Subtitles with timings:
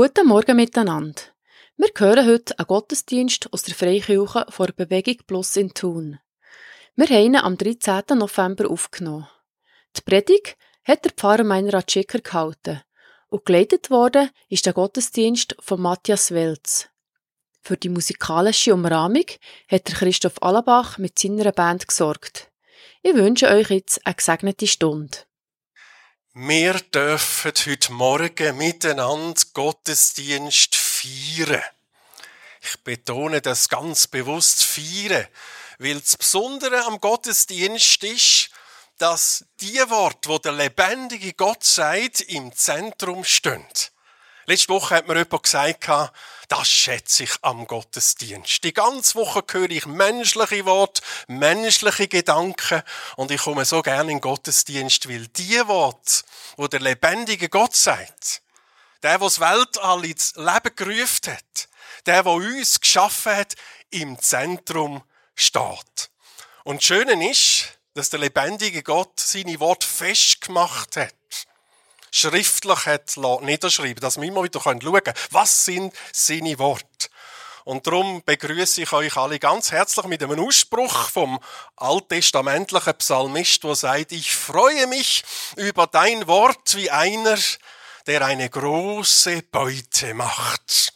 [0.00, 1.20] Guten Morgen miteinander.
[1.76, 6.20] Wir hören heute einen Gottesdienst aus der Freikirche vor Bewegung Plus in Thun.
[6.94, 8.16] Wir haben ihn am 13.
[8.16, 9.26] November aufgenommen.
[9.96, 12.80] Die Predigt hat der Pfarrer Meinrad Schicker gehalten
[13.26, 16.88] und geleitet worden ist der Gottesdienst von Matthias Welz.
[17.60, 19.26] Für die musikalische Umrahmung
[19.68, 22.52] hat der Christoph Allabach mit seiner Band gesorgt.
[23.02, 25.18] Ich wünsche euch jetzt eine gesegnete Stunde.
[26.40, 31.64] Wir dürfen heute Morgen miteinander Gottesdienst feiern.
[32.60, 35.26] Ich betone das ganz bewusst feiern,
[35.80, 38.50] weil das Besondere am Gottesdienst ist,
[38.98, 43.66] dass die Worte, wo der lebendige Gott sagt, im Zentrum stehen.
[44.48, 45.90] Letzte Woche hat mir jemand gesagt,
[46.48, 48.64] das schätze ich am Gottesdienst.
[48.64, 52.82] Die ganze Woche höre ich menschliche Worte, menschliche Gedanken
[53.16, 56.22] und ich komme so gerne in den Gottesdienst, weil die Worte,
[56.56, 58.40] wo der lebendige Gott sagt,
[59.02, 61.68] der, der das Weltall ins Leben gerufen hat,
[62.06, 63.54] der, der uns geschaffen hat,
[63.90, 65.02] im Zentrum
[65.34, 66.10] steht.
[66.64, 71.17] Und das Schöne ist, dass der lebendige Gott seine Worte festgemacht hat
[72.18, 77.08] schriftlich hat niederschreiben dass wir immer wieder schauen können, was sind seine Worte.
[77.64, 81.38] Und darum begrüße ich euch alle ganz herzlich mit einem Ausspruch vom
[81.76, 85.22] alttestamentlichen Psalmist, wo sagt, ich freue mich
[85.56, 87.36] über dein Wort wie einer,
[88.06, 90.94] der eine große Beute macht.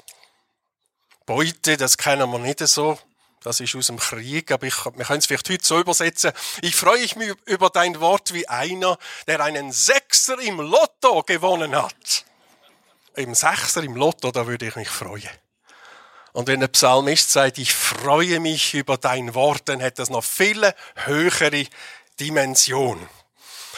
[1.26, 2.98] Beute, das kennen wir nicht so
[3.44, 6.32] das ist aus dem Krieg, aber ich, wir können es vielleicht heute so übersetzen.
[6.60, 12.24] Ich freue mich über dein Wort wie einer, der einen Sechser im Lotto gewonnen hat.
[13.14, 15.28] Im Sechser im Lotto, da würde ich mich freuen.
[16.32, 20.24] Und wenn der Psalmist sagt, ich freue mich über dein Wort, dann hat das noch
[20.24, 21.66] viele höhere
[22.18, 23.06] Dimension.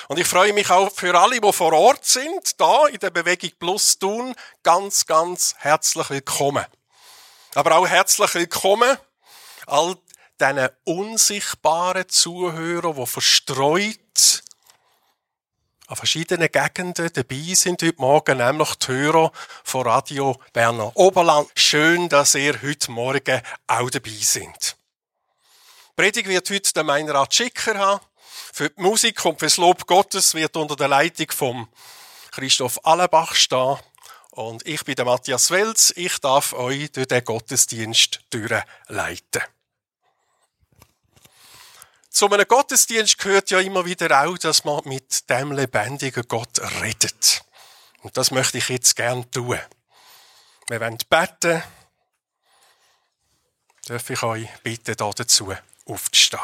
[0.08, 3.50] Und ich freue mich auch für alle, die vor Ort sind, da in der Bewegung
[3.58, 6.64] Plus tun, ganz, ganz herzlich willkommen.
[7.54, 8.98] Aber auch herzlich willkommen
[9.66, 9.96] all
[10.40, 13.98] diesen unsichtbaren Zuhörern, die verstreut
[15.86, 19.30] an verschiedenen Gegenden dabei sind heute Morgen, nämlich die Hörer
[19.62, 21.50] von Radio Berner Oberland.
[21.56, 24.76] Schön, dass ihr heute Morgen auch dabei sind.
[25.90, 28.04] Die Predigt wird heute der Meinrad Schicker haben.
[28.52, 31.68] Für die Musik und für das Lob Gottes wird unter der Leitung von
[32.30, 33.76] Christoph Allebach stehen.
[34.30, 35.92] Und ich bin der Matthias Welz.
[35.96, 39.42] Ich darf euch durch den Gottesdienst durchleiten.
[42.14, 47.44] Zu einem Gottesdienst gehört ja immer wieder auch, dass man mit dem lebendigen Gott redet.
[48.02, 49.58] Und das möchte ich jetzt gern tun.
[50.68, 51.60] Wir wollen beten.
[53.86, 55.52] Darf ich euch bitten, dazu
[55.86, 56.40] aufzustehen.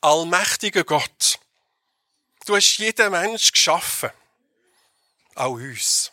[0.00, 1.38] Allmächtiger Gott,
[2.46, 4.08] du hast jeden Mensch geschaffen.
[5.34, 6.12] Auch uns.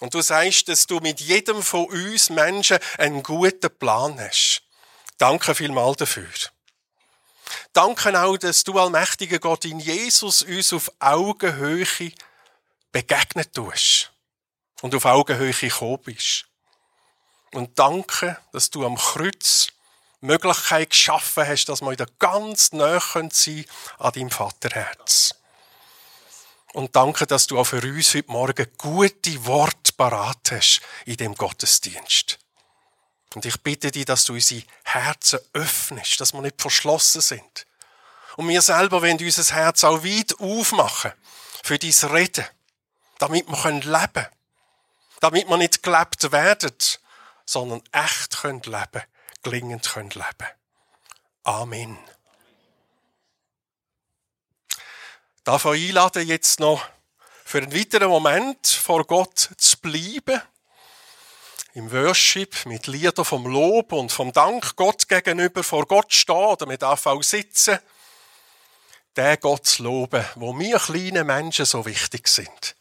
[0.00, 4.63] Und du sagst, dass du mit jedem von uns Menschen einen guten Plan hast.
[5.18, 6.28] Danke vielmals dafür.
[7.72, 12.12] Danke auch, dass du, allmächtiger Gott, in Jesus uns auf Augenhöhe
[12.92, 14.12] begegnet tust
[14.82, 16.46] und auf Augenhöhe gekommen bist.
[17.52, 19.68] Und danke, dass du am Kreuz
[20.24, 23.64] Möglichkeit geschaffen hast, dass wir wieder ganz nah sein können
[23.98, 25.34] an deinem Vaterherz.
[26.72, 31.34] Und danke, dass du auch für uns heute Morgen gute Worte parat hast in dem
[31.34, 32.38] Gottesdienst.
[33.34, 34.62] Und ich bitte dich, dass du unsere
[34.94, 37.66] Herzen öffnest, dass wir nicht verschlossen sind.
[38.36, 41.12] Und wir selber wollen unser Herz auch weit aufmachen
[41.62, 42.44] für dein Reden,
[43.18, 44.26] damit wir leben können.
[45.20, 46.76] Damit wir nicht gelebt werden,
[47.46, 49.02] sondern echt können leben,
[49.42, 50.50] gelingend können leben.
[51.44, 51.98] Amen.
[55.44, 56.84] Darf ich einladen, jetzt noch
[57.44, 60.40] für einen weiteren Moment vor Gott zu bleiben
[61.74, 66.66] im Worship mit Liedern vom Lob und vom Dank Gott gegenüber vor Gott stehen oder
[66.66, 67.78] mit auch sitzen,
[69.16, 72.76] den Gott zu loben, wo mir kleine Menschen so wichtig sind.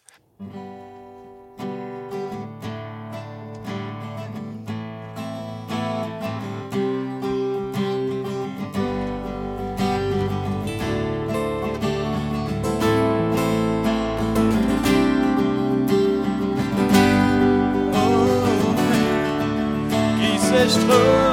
[20.64, 21.33] Ströme des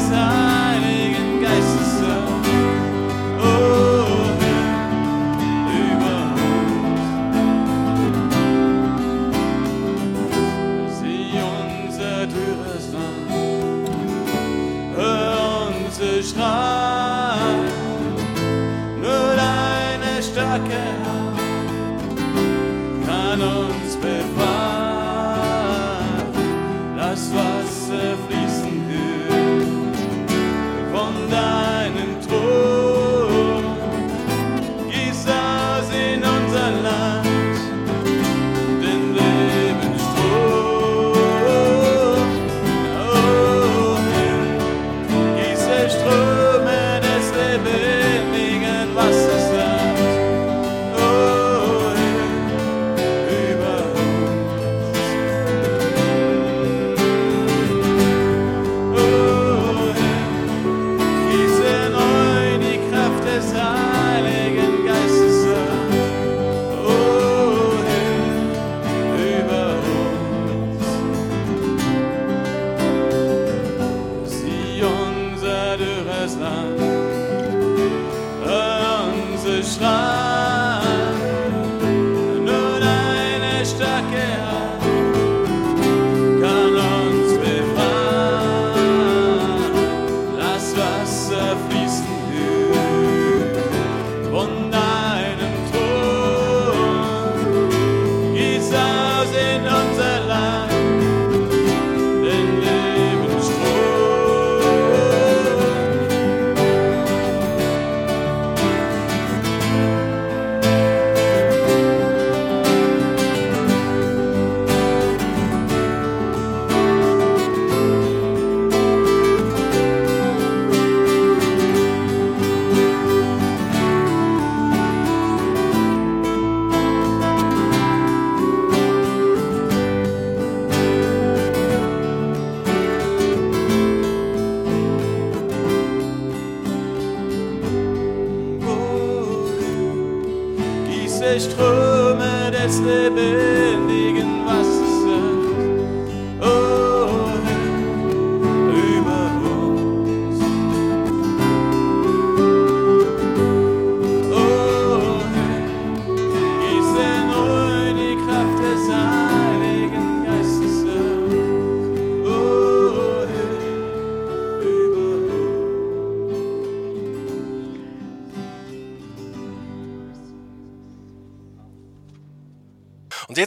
[0.00, 0.39] desire.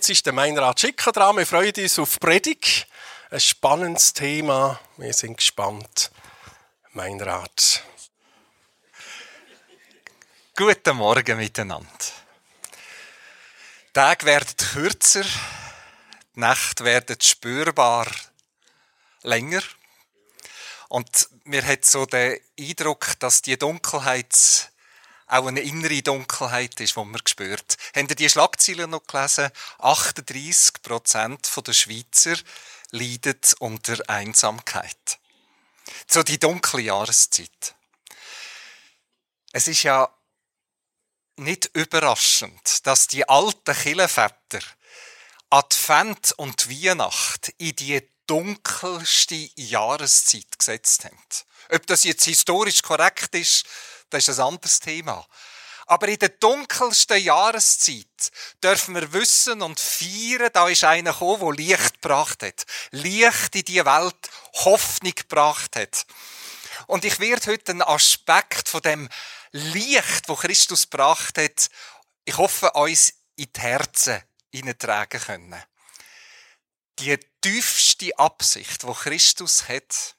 [0.04, 1.38] Jetzt ist der Meinrad Schicker dran.
[1.38, 2.88] Wir freuen uns auf Predigt.
[3.32, 4.78] Ein spannendes Thema.
[4.98, 6.12] Wir sind gespannt.
[6.92, 7.82] Meinrad.
[10.58, 11.88] Guten Morgen miteinander.
[13.88, 18.08] Die Tage werden kürzer, die Nächte werden spürbar
[19.22, 19.62] länger.
[20.90, 24.70] Und mir hat so den Eindruck, dass die Dunkelheit
[25.34, 27.78] auch eine innere Dunkelheit ist, die man spürt.
[27.96, 29.50] Habt ihr die Schlagzeilen noch gelesen?
[29.80, 32.36] 38 Prozent der Schweizer
[32.92, 35.20] leiden unter Einsamkeit.
[36.08, 37.76] So die dunkle Jahreszeit.
[39.52, 40.10] Es ist ja
[41.36, 44.60] nicht überraschend, dass die alten Killenväter
[45.50, 51.18] Advent und Weihnacht in die dunkelste Jahreszeit gesetzt haben.
[51.70, 53.66] Ob das jetzt historisch korrekt ist,
[54.14, 55.26] das ist ein anderes Thema.
[55.86, 58.32] Aber in der dunkelsten Jahreszeit
[58.64, 62.66] dürfen wir wissen und feiern, da ist einer gekommen, der Licht gebracht hat.
[62.92, 66.06] Licht in die Welt, Hoffnung gebracht hat.
[66.88, 69.10] Und ich werde heute einen Aspekt von dem
[69.52, 71.70] Licht, wo Christus gebracht hat,
[72.26, 75.64] ich hoffe, uns in die Herzen hineintragen können.
[77.00, 80.16] Die tiefste Absicht, wo Christus hat,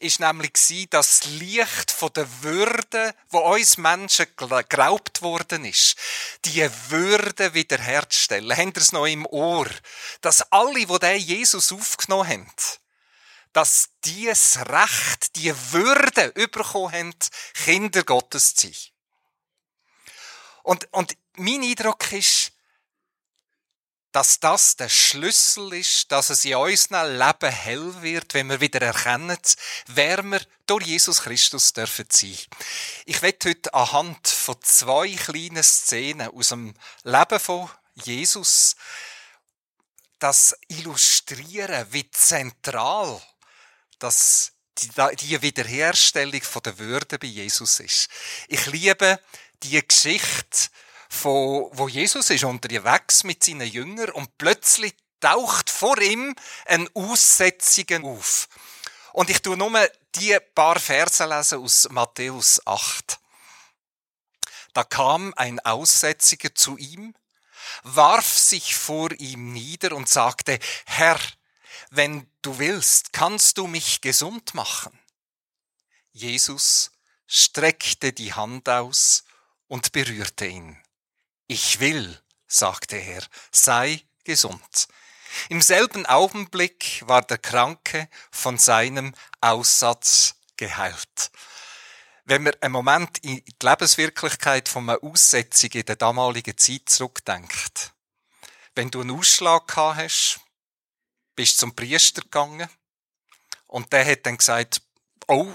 [0.00, 5.96] ist nämlich das Licht von der Würde, wo uns Menschen geraubt worden ist,
[6.44, 8.56] die Würde wiederherzustellen.
[8.56, 9.68] Habt ihr es noch im Ohr?
[10.22, 12.46] Dass alle, wo der Jesus aufgenommen haben,
[13.52, 17.14] dass die das Recht, die Würde bekommen haben,
[17.64, 18.76] Kinder Gottes zu sein.
[20.62, 22.52] Und, und mein Eindruck ist,
[24.12, 28.82] dass das der Schlüssel ist, dass es in unserem Leben hell wird, wenn wir wieder
[28.82, 29.38] erkennen,
[29.86, 32.36] wer wir durch Jesus Christus dürfen sein.
[33.04, 36.74] Ich werde heute anhand von zwei kleinen Szenen aus dem
[37.04, 38.74] Leben von Jesus
[40.18, 43.20] das illustrieren, wie zentral
[43.98, 48.08] das die Wiederherstellung der Würde bei Jesus ist.
[48.48, 49.20] Ich liebe
[49.62, 50.70] die Geschichte
[51.10, 56.34] von, wo Jesus ist unterwegs mit seinen Jüngern und plötzlich taucht vor ihm
[56.66, 58.48] ein Aussetzungen auf.
[59.12, 59.70] Und ich tue nur
[60.14, 63.18] die paar Verse lesen aus Matthäus 8.
[64.72, 67.14] Da kam ein Aussätziger zu ihm,
[67.82, 71.18] warf sich vor ihm nieder und sagte, Herr,
[71.90, 74.96] wenn du willst, kannst du mich gesund machen.
[76.12, 76.92] Jesus
[77.26, 79.24] streckte die Hand aus
[79.66, 80.79] und berührte ihn.
[81.52, 82.16] Ich will,
[82.46, 84.86] sagte er, sei gesund.
[85.48, 91.32] Im selben Augenblick war der Kranke von seinem Aussatz geheilt.
[92.24, 97.94] Wenn man einen Moment in die Lebenswirklichkeit von einer Aussetzung in der damaligen Zeit zurückdenkt,
[98.76, 100.40] wenn du einen Ausschlag gehabt hast,
[101.34, 102.70] bist zum Priester gegangen
[103.66, 104.82] und der hat dann gesagt,
[105.26, 105.52] oh,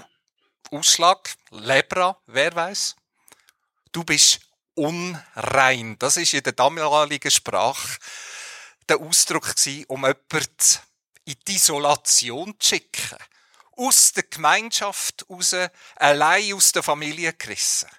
[0.70, 2.96] Ausschlag, Lebra, wer weiß?
[3.92, 4.45] Du bist
[4.76, 5.98] unrein.
[5.98, 7.98] Das ist in der damaligen Sprache
[8.88, 10.48] der Ausdruck gewesen, um jemanden
[11.24, 13.18] in die Isolation zu schicken.
[13.72, 15.54] Aus der Gemeinschaft raus,
[15.96, 17.90] allein aus der Familie gerissen.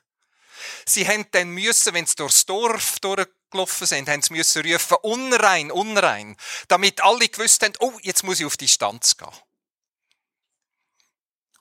[0.86, 5.72] Sie haben dann müssen, wenn sie durchs Dorf durchgelaufen sind, haben sie müssen rufen, unrein,
[5.72, 6.36] unrein,
[6.67, 9.29] damit alle gewusst haben, oh, jetzt muss ich auf Distanz gehen.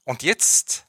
[0.05, 0.87] Und jetzt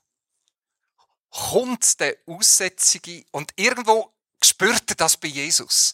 [1.30, 4.14] kommt der Aussätzige und irgendwo
[4.44, 5.94] spürt er das bei Jesus.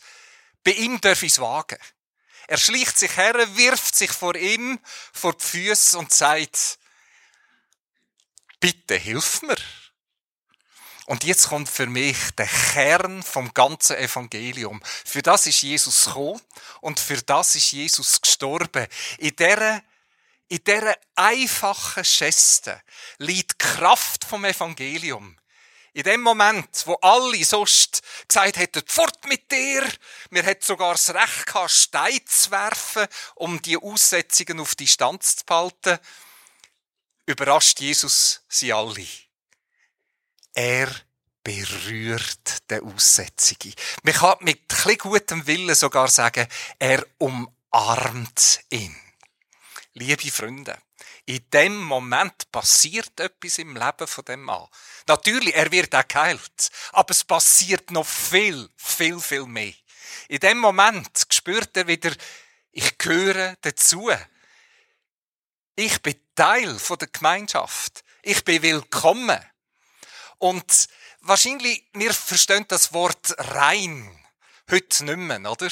[0.63, 1.77] Bei ihm darf ich es wagen.
[2.47, 4.79] Er schleicht sich her, wirft sich vor ihm
[5.12, 6.77] vor die Füße und sagt,
[8.59, 9.57] bitte hilf mir.
[11.05, 14.81] Und jetzt kommt für mich der Kern vom ganzen Evangelium.
[15.05, 16.41] Für das ist Jesus gekommen
[16.79, 18.88] und für das ist Jesus gestorben.
[19.17, 19.83] In dieser,
[20.47, 22.81] in dieser einfachen Geste
[23.17, 25.38] liegt die Kraft vom Evangelium.
[25.95, 29.88] In dem Moment, wo alle sonst gesagt hätten, fort mit dir,
[30.31, 35.45] mir hat sogar das Recht gehabt, Steine zu werfen, um die Aussetzungen auf Distanz zu
[35.45, 36.00] behalten,
[37.27, 39.05] überrascht Jesus sie alle.
[40.53, 40.89] Er
[41.43, 43.75] berührt den Aussätzigen.
[44.01, 46.47] Man kann mit ein gutem Willen sogar sagen,
[46.79, 48.95] er umarmt ihn.
[49.93, 50.75] Liebe Freunde,
[51.25, 54.68] in dem Moment passiert etwas im Leben von dem Mann.
[55.08, 59.74] Natürlich, er wird auch geheilt, aber es passiert noch viel, viel, viel mehr.
[60.27, 62.12] In dem Moment spürt er wieder,
[62.72, 64.12] ich gehöre dazu.
[65.75, 68.03] Ich bin Teil von der Gemeinschaft.
[68.22, 69.39] Ich bin willkommen.
[70.39, 70.88] Und
[71.22, 74.23] wahrscheinlich, wir verstehen das Wort rein
[74.72, 75.70] heute nicht mehr, oder?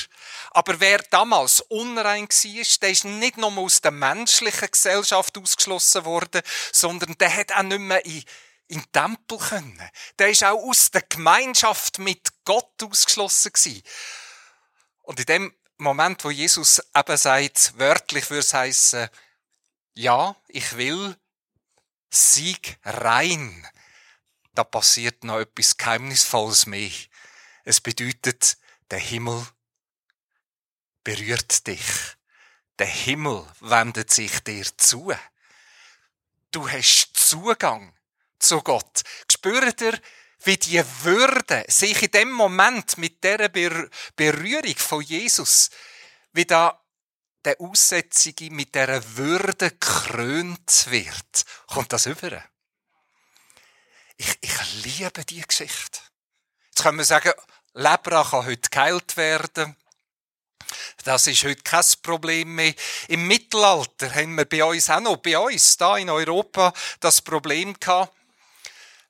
[0.52, 6.42] Aber wer damals unrein war, der ist nicht nur aus der menschlichen Gesellschaft ausgeschlossen worden,
[6.72, 8.24] sondern der hat auch nicht mehr in,
[8.68, 9.90] in den Tempel können.
[10.20, 13.84] Der ist auch aus der Gemeinschaft mit Gott ausgeschlossen gewesen.
[15.04, 19.10] Und in dem Moment, wo Jesus eben sagt, wörtlich würde es heissen,
[19.94, 21.18] ja, ich will
[22.10, 23.68] Sieg rein.
[24.54, 26.92] Da passiert noch etwas Geheimnisvolles mehr.
[27.64, 28.58] Es bedeutet,
[28.92, 29.48] der Himmel
[31.04, 31.86] berührt dich.
[32.78, 35.14] Der Himmel wendet sich dir zu.
[36.52, 37.96] Du hast Zugang
[38.40, 39.04] zu Gott.
[39.32, 40.00] Spürt ihr,
[40.44, 45.70] wie die Würde sich in dem Moment mit der Berührung von Jesus,
[46.34, 46.84] wie da
[47.46, 51.46] der Aussätzige mit der Würde krönt wird.
[51.68, 52.44] Kommt das über?
[54.18, 56.00] Ich, ich liebe die Geschichte.
[56.68, 57.34] Jetzt können wir sagen,
[57.74, 59.78] Lepra kann heute geheilt werden.
[61.04, 62.74] Das ist heute kein Problem mehr.
[63.08, 67.80] Im Mittelalter haben wir bei uns auch noch, bei uns, da in Europa, das Problem
[67.80, 68.14] gehabt,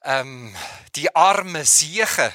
[0.03, 0.56] ähm,
[0.96, 2.32] die armen Siechen.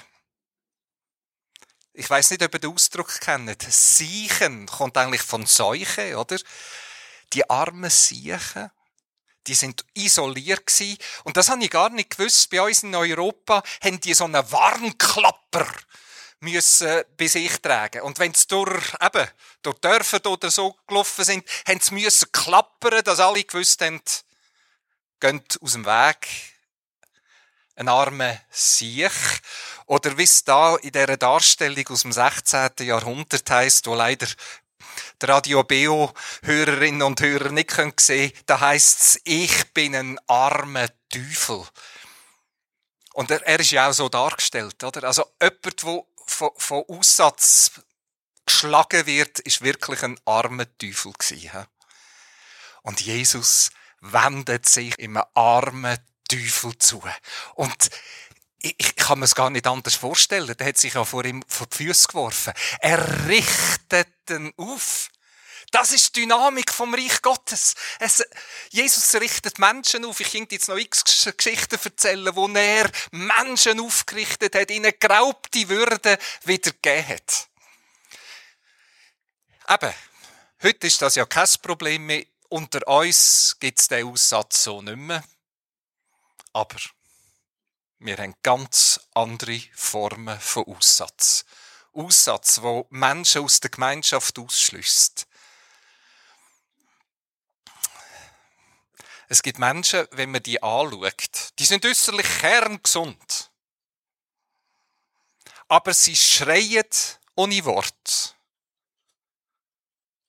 [1.92, 3.62] Ich weiß nicht, ob ihr den Ausdruck kennt.
[3.62, 6.38] Siechen kommt eigentlich von Seuche, oder?
[7.32, 8.70] Die armen Siechen,
[9.46, 10.98] die sind isoliert gewesen.
[11.24, 12.50] Und das habe ich gar nicht gewusst.
[12.50, 15.66] Bei uns in Europa haben die so einen Warnklapper
[16.52, 18.02] müssen bei sich tragen.
[18.02, 19.28] Und wenn sie durch, eben,
[19.62, 24.00] durch Dörfer oder so gelaufen sind, haben sie müssen klappern, dass alle gewusst haben,
[25.20, 26.28] geht aus dem Weg,
[27.76, 29.12] ein armer Siech.
[29.86, 32.70] Oder wie es da in dieser Darstellung aus dem 16.
[32.80, 34.26] Jahrhundert heisst, wo leider
[35.20, 36.12] die Radio Beo
[36.42, 41.64] Hörerinnen und Hörer nicht sehen können, da heisst es, ich bin ein armer Teufel.
[43.16, 45.04] Und er, er ist ja auch so dargestellt, oder?
[45.04, 47.72] Also jemand, der von, von Aussatz
[48.44, 51.66] geschlagen wird, ist wirklich ein armer Teufel gewesen.
[52.82, 57.02] Und Jesus wendet sich einem armen Teufel zu.
[57.54, 57.90] Und
[58.60, 60.56] ich, ich kann mir es gar nicht anders vorstellen.
[60.56, 62.52] Der hat sich ja vor ihm vor die Füße geworfen.
[62.80, 65.10] Er richtet ihn auf.
[65.70, 67.74] Das ist die Dynamik vom Reich Gottes.
[67.98, 68.24] Es,
[68.70, 70.20] Jesus richtet Menschen auf.
[70.20, 71.04] Ich könnte jetzt noch x
[71.36, 77.48] Geschichten erzählen, wo er Menschen aufgerichtet hat, ihnen geraubte Würde wieder gegeben hat.
[79.68, 79.94] Eben,
[80.62, 82.24] heute ist das ja kein Problem mehr.
[82.48, 85.24] Unter uns gibt es den Aussatz so nicht mehr.
[86.52, 86.76] Aber
[87.98, 91.44] wir haben ganz andere Formen von Aussatz.
[91.92, 95.26] Aussatz, wo Menschen aus der Gemeinschaft ausschließt.
[99.28, 103.50] Es gibt Menschen, wenn man die anschaut, die sind äußerlich kerngesund.
[105.68, 106.84] Aber sie schreien
[107.34, 108.36] ohne Wort.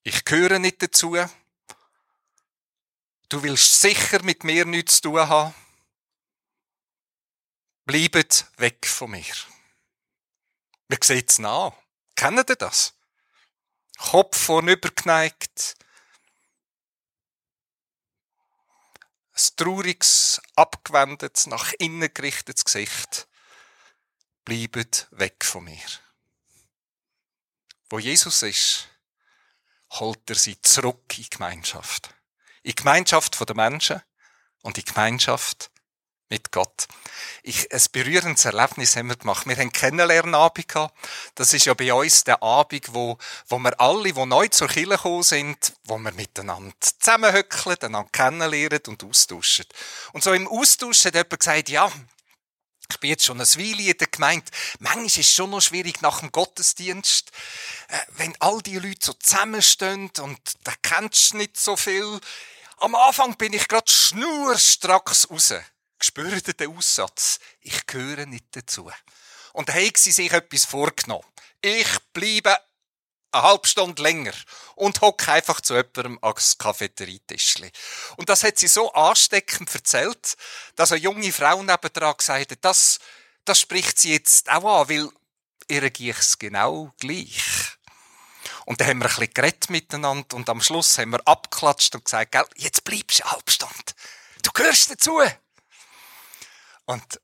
[0.03, 1.15] Ich gehöre nicht dazu.
[3.29, 5.53] Du willst sicher mit mir nichts zu tun haben.
[7.85, 9.35] Bleibt weg von mir.
[10.87, 11.73] Wir sehen es nach.
[12.15, 12.93] Kennt ihr das?
[13.97, 15.75] Kopf vornübergeneigt.
[19.37, 23.27] Ein trauriges, abgewendetes, nach innen gerichtetes Gesicht.
[24.43, 25.85] Bleibt weg von mir.
[27.89, 28.87] Wo Jesus ist,
[29.91, 32.15] holt er sie zurück in Gemeinschaft.
[32.63, 34.01] In die Gemeinschaft der Menschen
[34.63, 35.69] und in Gemeinschaft
[36.29, 36.87] mit Gott.
[37.43, 39.47] Ich, ein berührendes Erlebnis haben wir gemacht.
[39.47, 40.95] Wir haben Kennenlernabend gehabt.
[41.35, 43.17] Das ist ja bei uns der Abend, wo,
[43.47, 48.81] wo wir alle, die neu zur Kirche gekommen sind, wo wir miteinander zusammenhöckeln, einander kennenlernen
[48.87, 49.65] und austauschen.
[50.13, 51.91] Und so im Austausch hat jemand gesagt, ja,
[52.89, 54.45] ich bin jetzt schon eine Weile in der Gemeinde.
[54.79, 57.31] Manchmal ist es schon noch schwierig nach dem Gottesdienst,
[57.89, 62.19] äh, wenn all die Leute so zusammenstehen und da kennst du nicht so viel.
[62.77, 65.53] Am Anfang bin ich gerade schnurstracks raus.
[66.01, 67.39] Spürt ihr den Aussatz?
[67.59, 68.91] Ich gehöre nicht dazu.
[69.53, 71.25] Und haben sie sich etwas vorgenommen.
[71.61, 72.55] Ich bleibe
[73.31, 74.33] eine halbe Stunde länger
[74.75, 77.71] und hocke einfach zu jemandem ans Cafeterietischli.
[78.17, 80.35] Und das hat sie so ansteckend erzählt,
[80.75, 82.99] dass eine junge Frau nebendran gesagt hat, das,
[83.45, 85.09] das spricht sie jetzt auch an, weil
[85.67, 87.41] ihr geht es genau gleich.
[88.65, 92.05] Und dann haben wir ein bisschen geredet miteinander und am Schluss haben wir abgeklatscht und
[92.05, 93.93] gesagt, jetzt bleibst du eine halbe Stunde.
[94.43, 95.21] Du gehörst dazu.
[96.87, 97.21] Und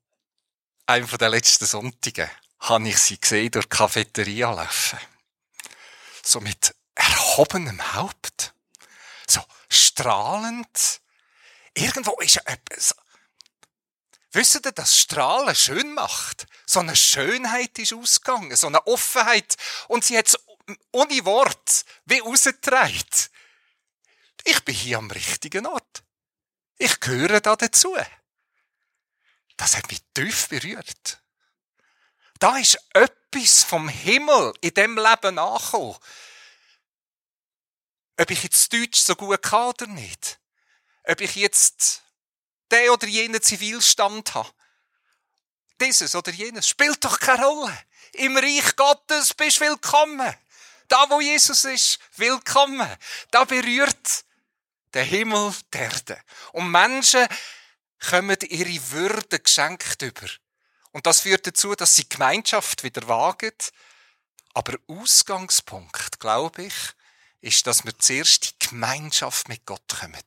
[0.88, 5.00] einem von den letzten Sonntagen habe ich sie gesehen durch die Cafeteria laufen.
[6.22, 8.54] So mit erhobenem Haupt.
[9.26, 11.02] So strahlend.
[11.74, 12.94] Irgendwo ist ja etwas.
[14.34, 16.46] Wisst ihr, dass Strahlen schön macht?
[16.66, 19.56] So eine Schönheit ist ausgegangen, so eine Offenheit.
[19.88, 20.38] Und sie hat es
[20.92, 23.06] ohne Wort wie rausgetragen.
[24.44, 26.04] Ich bin hier am richtigen Ort.
[26.78, 27.96] Ich gehöre da dazu.
[29.64, 31.24] Das hat mich tief berührt.
[32.38, 35.96] Da ist etwas vom Himmel in dem Leben angekommen.
[38.20, 40.38] Ob ich jetzt Deutsch so gut kann oder nicht.
[41.06, 42.02] Ob ich jetzt
[42.74, 44.52] den oder jenen Zivilstand habe.
[45.80, 47.80] Dieses oder jenes spielt doch keine Rolle.
[48.16, 50.36] Im Reich Gottes bist du willkommen.
[50.90, 52.98] Da, wo Jesus ist, willkommen.
[53.32, 54.26] Da berührt
[54.94, 56.22] der Himmel die Erde.
[56.52, 57.26] Und Menschen
[58.10, 60.28] kommen ihre Würde geschenkt über.
[60.92, 63.54] Und das führt dazu, dass sie Gemeinschaft wieder wagen.
[64.54, 66.74] Aber Ausgangspunkt, glaube ich,
[67.42, 70.22] ist, dass wir zuerst die Gemeinschaft mit Gott kommen.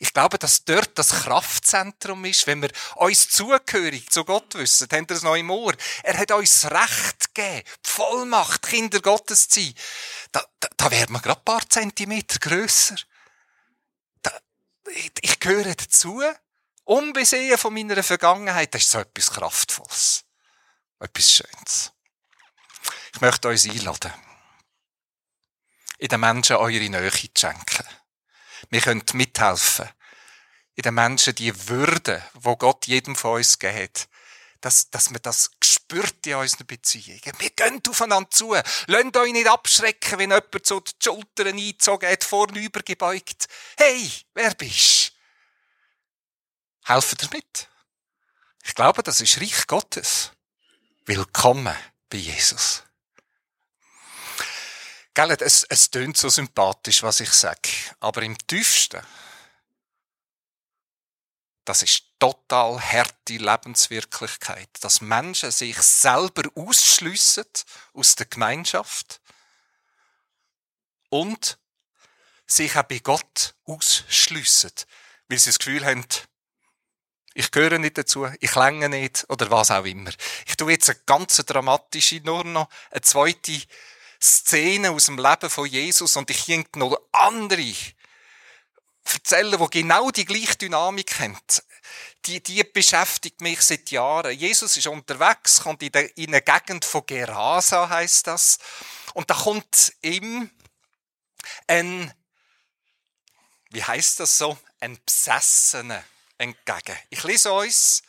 [0.00, 4.88] Ich glaube, dass dort das Kraftzentrum ist, wenn wir uns zugehörig zu Gott wissen.
[4.90, 5.74] Habt ihr es noch im Ohr?
[6.02, 9.74] Er hat uns Recht gegeben, Vollmacht, Kinder Gottes zu sein.
[10.32, 12.96] Da, da, da werden wir gerade ein paar Zentimeter grösser.
[14.22, 14.32] Da,
[14.90, 16.22] ich, ich gehöre dazu.
[16.88, 20.24] Unbesehen von meiner Vergangenheit, das ist so etwas Kraftvolles.
[20.98, 21.92] Etwas Schönes.
[23.12, 24.10] Ich möchte uns einladen,
[25.98, 27.86] in den Menschen eure Nähe zu schenken.
[28.70, 29.86] Wir können mithelfen,
[30.76, 33.92] in den Menschen die Würde, wo Gott jedem von uns gegeben
[34.62, 37.20] dass, dass man das spürt in unseren Beziehungen.
[37.38, 38.54] Wir gehen aufeinander zu.
[38.86, 43.46] Lasst euch nicht abschrecken, wenn jemand so die Schultern eingezogen hat, vorne übergebeugt.
[43.76, 45.12] Hey, wer bist
[46.88, 47.68] Helfen ihr mit?
[48.62, 50.32] Ich glaube, das ist Reich Gottes.
[51.04, 51.76] Willkommen
[52.08, 52.82] bei Jesus.
[55.12, 57.68] Gell, es, es tönt so sympathisch, was ich sage.
[58.00, 59.02] Aber im tiefsten,
[61.66, 67.44] das ist total harte Lebenswirklichkeit, dass Menschen sich selber ausschliessen
[67.92, 69.20] aus der Gemeinschaft
[71.10, 71.58] und
[72.46, 74.72] sich auch bei Gott ausschliessen,
[75.28, 76.06] weil sie das Gefühl haben,
[77.34, 80.10] ich gehöre nicht dazu, ich länge nicht oder was auch immer.
[80.46, 83.60] Ich tue jetzt eine ganz dramatische, nur noch eine zweite
[84.20, 87.74] Szenen aus dem Leben von Jesus und ich könnte noch andere
[89.04, 91.38] erzählen, die genau die gleiche Dynamik haben.
[92.26, 94.36] Die, die beschäftigt mich seit Jahren.
[94.36, 98.58] Jesus ist unterwegs, kommt in, der, in eine Gegend von Gerasa, heißt das.
[99.14, 100.50] Und da kommt ihm
[101.66, 102.12] ein,
[103.70, 106.02] wie heißt das so, ein Besessener
[106.38, 106.96] entgegen.
[107.10, 108.02] Ich lese uns.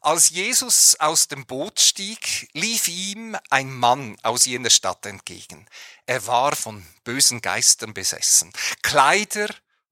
[0.00, 5.66] Als Jesus aus dem Boot stieg, lief ihm ein Mann aus jener Stadt entgegen.
[6.06, 8.52] Er war von bösen Geistern besessen.
[8.82, 9.48] Kleider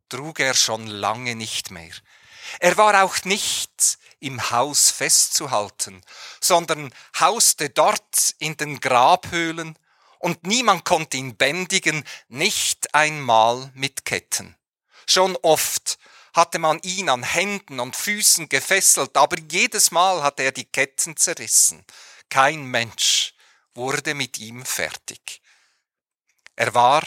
[0.09, 1.93] trug er schon lange nicht mehr.
[2.59, 6.03] Er war auch nicht im Haus festzuhalten,
[6.41, 9.79] sondern hauste dort in den Grabhöhlen,
[10.19, 14.55] und niemand konnte ihn bändigen, nicht einmal mit Ketten.
[15.07, 15.99] Schon oft
[16.35, 21.17] hatte man ihn an Händen und Füßen gefesselt, aber jedes Mal hatte er die Ketten
[21.17, 21.85] zerrissen.
[22.29, 23.35] Kein Mensch
[23.75, 25.43] wurde mit ihm fertig.
[26.57, 27.07] Er war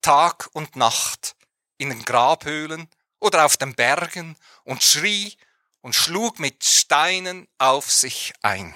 [0.00, 1.36] Tag und Nacht
[1.78, 5.36] in den Grabhöhlen oder auf den Bergen und schrie
[5.80, 8.74] und schlug mit Steinen auf sich ein.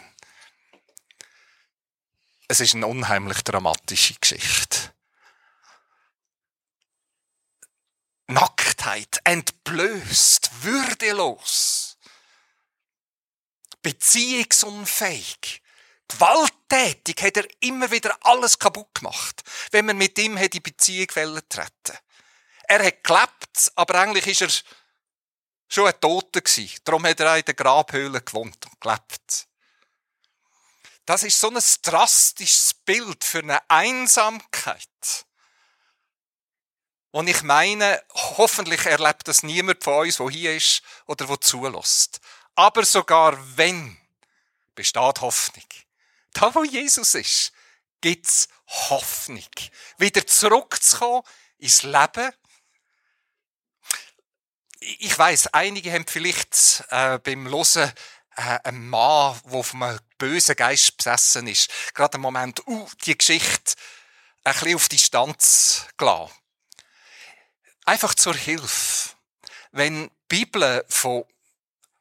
[2.48, 4.92] Es ist eine unheimlich dramatische Geschichte.
[8.28, 11.96] Nacktheit, entblößt, würdelos,
[13.82, 15.62] beziehungsunfähig,
[16.08, 21.98] gewalttätig hat er immer wieder alles kaputt gemacht, wenn man mit ihm die Beziehung treten
[22.64, 24.50] Er hat gelebt, aber eigentlich ist er
[25.68, 26.80] schon ein Toter gewesen.
[26.84, 29.46] Darum hat er in der Grabhöhle gewohnt und gelebt.
[31.04, 35.26] Das ist so ein drastisches Bild für eine Einsamkeit.
[37.16, 42.20] Und ich meine, hoffentlich erlebt das niemand von uns, der hier ist oder der zulässt.
[42.54, 43.96] Aber sogar wenn,
[44.74, 45.64] besteht Hoffnung.
[46.34, 47.52] Da, wo Jesus ist,
[48.02, 49.48] gibt's Hoffnung.
[49.96, 51.22] Wieder zurückzukommen
[51.56, 52.32] ins Leben.
[54.80, 57.94] Ich weiß, einige haben vielleicht äh, beim Hören
[58.36, 63.16] äh, einen Mann, der von einem bösen Geist besessen ist, gerade im Moment, uh, die
[63.16, 63.72] Geschichte
[64.44, 66.45] ein bisschen auf Distanz gelassen
[67.86, 69.10] einfach zur Hilfe.
[69.72, 71.24] Wenn Bibel von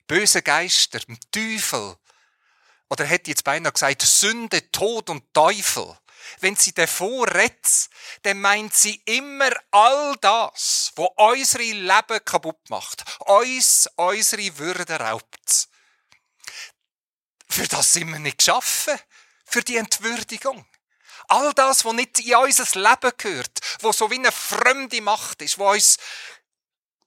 [0.07, 1.95] bösen Geistern, dem Teufel,
[2.89, 5.97] oder hätte jetzt beinahe gesagt, Sünde, Tod und Teufel,
[6.39, 7.89] wenn sie davor redet,
[8.23, 15.69] dann meint sie immer all das, wo unsere Leben kaputt macht, uns unsere Würde raubt.
[17.47, 18.99] Für das sind wir nicht geschaffen,
[19.45, 20.65] für die Entwürdigung.
[21.27, 25.57] All das, was nicht in unser Leben gehört, wo so wie eine fremde Macht ist,
[25.57, 25.97] wo uns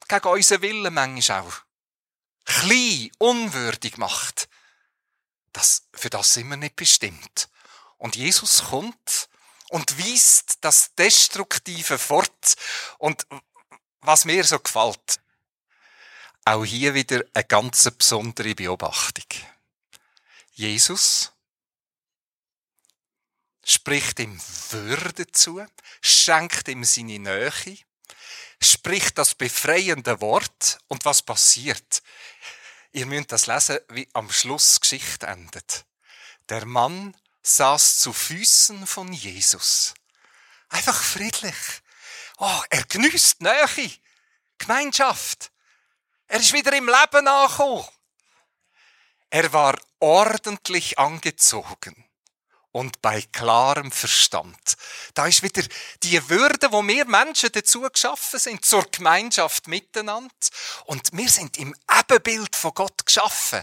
[0.08, 1.52] gegen unseren Willen manchmal auch
[2.44, 4.48] klein, unwürdig macht,
[5.52, 7.48] das, für das sind wir nicht bestimmt.
[7.98, 9.28] Und Jesus kommt
[9.70, 12.54] und weist das Destruktive fort.
[12.98, 13.26] Und
[14.00, 15.20] was mir so gefällt,
[16.44, 19.26] auch hier wieder eine ganz besondere Beobachtung.
[20.52, 21.32] Jesus
[23.68, 25.64] spricht ihm Würde zu,
[26.00, 27.52] schenkt ihm seine Nähe,
[28.62, 32.02] spricht das befreiende Wort und was passiert?
[32.92, 35.84] Ihr müsst das lesen, wie am Schluss Geschichte endet.
[36.48, 39.92] Der Mann saß zu Füßen von Jesus.
[40.70, 41.56] Einfach friedlich.
[42.38, 43.92] Oh, er genießt Nähe,
[44.56, 45.52] Gemeinschaft.
[46.26, 47.86] Er ist wieder im Leben angekommen.
[49.30, 52.07] Er war ordentlich angezogen
[52.72, 54.76] und bei klarem Verstand.
[55.14, 55.62] Da ist wieder
[56.02, 60.34] die Würde, wo wir Menschen dazu geschaffen sind, zur Gemeinschaft miteinander.
[60.84, 63.62] Und wir sind im Ebenbild von Gott geschaffen.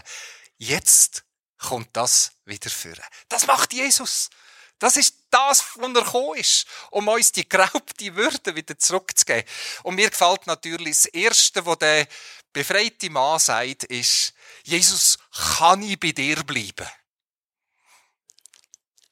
[0.58, 1.24] Jetzt
[1.58, 3.04] kommt das wieder führen.
[3.28, 4.30] Das macht Jesus.
[4.78, 9.44] Das ist das, wo er gekommen ist, um uns die geraubte Würde wieder zurückzugeben.
[9.84, 12.06] Und mir gefällt natürlich das Erste, was der
[12.52, 15.18] befreite Mann sagt, ist, Jesus,
[15.58, 16.86] kann ich bei dir bleiben?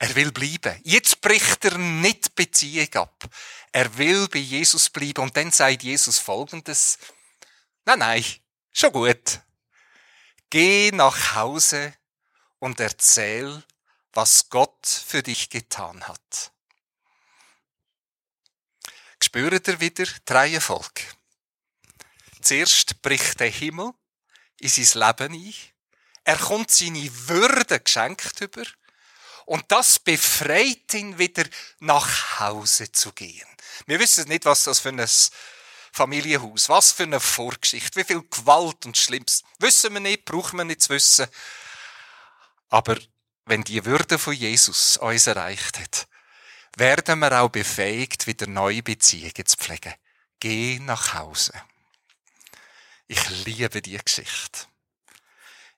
[0.04, 0.78] Er will bleiben.
[0.84, 3.24] Jetzt bricht er nicht Beziehung ab.
[3.72, 5.22] Er will bei Jesus bleiben.
[5.22, 6.98] Und dann sagt Jesus folgendes.
[7.86, 8.24] Nein, nein,
[8.70, 9.40] schon gut.
[10.50, 11.94] Geh nach Hause
[12.58, 13.64] und erzähl,
[14.12, 16.52] was Gott für dich getan hat.
[19.22, 21.00] Spürt er wieder die Reihenfolge.
[22.42, 23.94] Zuerst bricht der Himmel
[24.60, 25.54] in sein Leben ein.
[26.24, 28.64] Er kommt seine Würde geschenkt über
[29.46, 31.44] und das befreit ihn wieder
[31.80, 33.46] nach Hause zu gehen.
[33.86, 35.06] Wir wissen nicht, was das für ein
[35.92, 39.42] Familienhaus, was für eine Vorgeschichte, wie viel Gewalt und Schlimmes.
[39.58, 41.26] Wissen wir nicht, brauchen wir nicht zu wissen.
[42.68, 42.98] Aber
[43.44, 46.08] wenn die Würde von Jesus uns erreicht hat,
[46.76, 49.94] werden wir auch befähigt, wieder neue Beziehungen zu pflegen.
[50.40, 51.52] Geh nach Hause.
[53.06, 54.66] Ich liebe die Geschichte.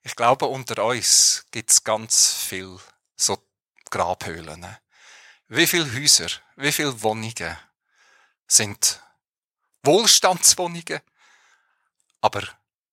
[0.03, 2.79] Ich glaube, unter uns gibt es ganz viel
[3.17, 3.37] so
[3.91, 4.67] Grabhöhlen.
[5.49, 7.57] Wie viele Häuser, wie viele Wohnungen
[8.47, 9.01] sind
[9.83, 11.01] Wohlstandswohnungen,
[12.21, 12.43] aber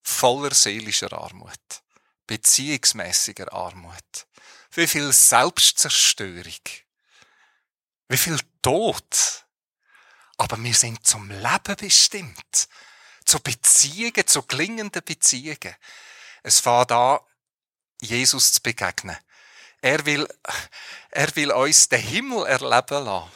[0.03, 1.59] voller seelischer Armut,
[2.27, 4.27] beziehungsmäßiger Armut.
[4.71, 6.61] Wie viel Selbstzerstörung,
[8.07, 9.45] wie viel Tod.
[10.37, 12.67] Aber wir sind zum Leben bestimmt,
[13.25, 15.75] zu Beziehungen, zu gelingenden Beziehungen.
[16.41, 17.19] Es fängt an,
[18.01, 19.17] Jesus zu begegnen.
[19.83, 20.25] Er will,
[21.11, 23.31] er will uns den Himmel erleben lassen.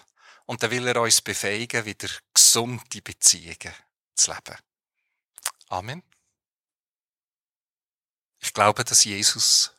[0.46, 3.74] Und dann will er uns befähigen, wieder gesunde Beziehungen
[4.16, 4.58] zu leben.
[5.68, 6.04] Amen.
[8.40, 9.74] Ich glaube, dass Jesus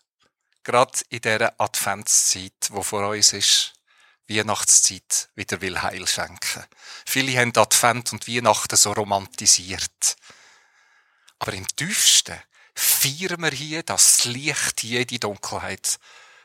[0.63, 3.73] gerade in dieser Adventszeit, wo vor uns ist,
[4.29, 6.67] Weihnachtszeit wieder will Heil schenken.
[7.07, 10.19] Viele haben Advent und Weihnachten so romantisiert.
[11.39, 12.43] Aber im tiefsten
[12.75, 15.99] feiern wir hier, dass das Licht jede Dunkelheit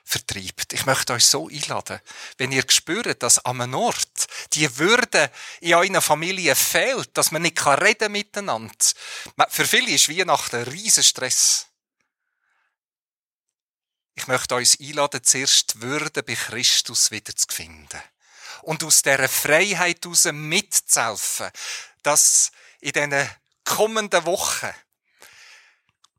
[0.04, 0.74] vertreibt.
[0.74, 2.00] Ich möchte euch so einladen,
[2.38, 7.66] wenn ihr spürt, dass am Ort die Würde in eurer Familie fehlt, dass man nicht
[7.66, 8.74] reden miteinander.
[9.50, 11.68] Für viele ist Weihnachten ein riesen Stress.
[14.16, 18.02] Ich möchte uns einladen, zuerst die Würde bei Christus wieder zu finden.
[18.62, 21.50] Und aus dieser Freiheit heraus mitzuhelfen,
[22.04, 23.30] dass in diesen
[23.63, 24.74] kommenden Wochen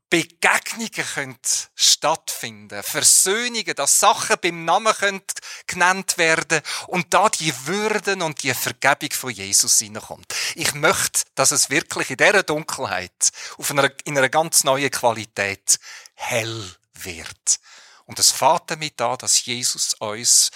[0.09, 1.37] Begegnungen können
[1.75, 5.21] stattfinden, Versöhnungen, dass Sachen beim Namen können
[5.67, 10.33] genannt werden und da die Würden und die Vergebung von Jesus hineinkommt.
[10.55, 15.79] Ich möchte, dass es wirklich in dieser Dunkelheit auf einer, in einer ganz neuen Qualität
[16.13, 17.59] hell wird.
[18.05, 20.51] Und es fängt damit an, dass Jesus uns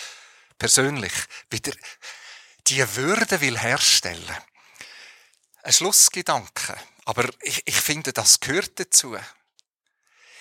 [0.58, 1.14] persönlich
[1.50, 1.72] wieder
[2.68, 4.38] die Würde will herstellen.
[5.64, 6.78] Ein Schlussgedanke.
[7.06, 9.18] Aber ich, ich finde, das gehört dazu.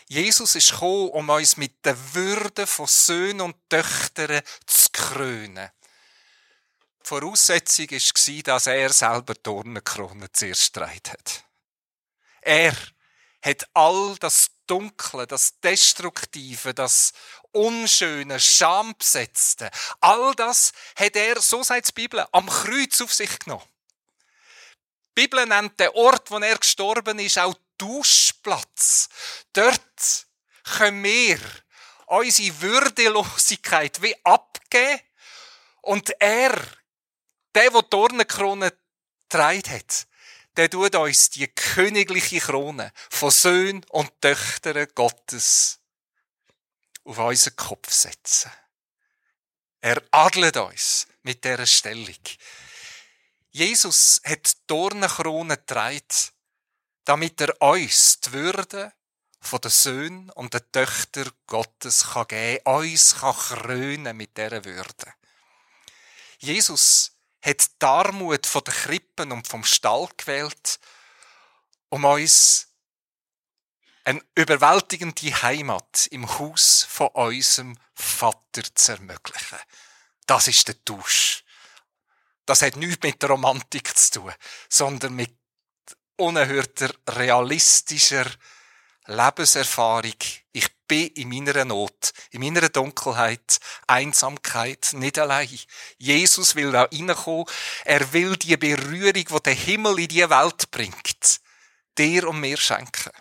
[0.09, 5.71] Jesus ist gekommen, um uns mit der Würde von Söhnen und Töchtern zu krönen.
[7.03, 11.44] Die Voraussetzung war, dass er selber die Dornenkrone zuerst getragen hat.
[12.40, 12.75] Er
[13.42, 17.12] hat all das Dunkle, das Destruktive, das
[17.53, 23.64] Unschöne, Schambesetzte, all das hat er, so sagt die Bibel, am Kreuz auf sich genommen.
[25.16, 29.09] Die Bibel nennt den Ort, wo er gestorben ist, auch Duschplatz.
[29.53, 30.27] Dort
[30.64, 31.38] können wir
[32.07, 35.01] unsere Würdelosigkeit wie abgeben
[35.83, 36.51] und er,
[37.55, 38.73] der, der die Dornenkrone
[39.29, 40.07] getragen hat,
[40.57, 45.79] der tut uns die königliche Krone von Söhnen und Töchtern Gottes
[47.05, 48.51] auf unseren Kopf setzen.
[49.81, 52.19] Er adelt uns mit dieser Stellung.
[53.51, 56.03] Jesus hat die Dornenkrone getragen,
[57.09, 58.92] damit er uns die Würde
[59.40, 65.14] von den Söhnen und den Töchtern Gottes kann geben, uns kann krönen mit dieser Würde.
[66.38, 70.79] Jesus hat die Armut von den Krippen und vom Stall gewählt,
[71.88, 72.68] um uns
[74.05, 79.59] eine überwältigende Heimat im Haus von unserem Vater zu ermöglichen.
[80.27, 81.42] Das ist der Tausch.
[82.44, 84.35] Das hat nichts mit der Romantik zu tun,
[84.68, 85.38] sondern mit
[86.18, 88.26] unerhörter, realistischer
[89.07, 90.14] Lebenserfahrung.
[90.52, 95.48] Ich bin in meiner Not, in meiner Dunkelheit, Einsamkeit, nicht allein.
[95.96, 97.46] Jesus will da reinkommen.
[97.85, 101.40] Er will die Berührung, die der Himmel in die Welt bringt,
[101.96, 103.12] dir und mir schenken.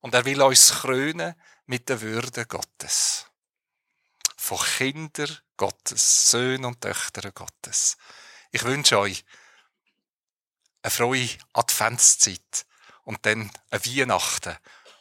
[0.00, 1.34] Und er will uns krönen
[1.66, 3.26] mit der Würde Gottes.
[4.36, 7.96] Von Kinder Gottes, Söhnen und Töchter Gottes.
[8.52, 9.24] Ich wünsche euch
[10.82, 12.66] eine frohe Adventszeit
[13.04, 14.56] und dann eine Weihnachten,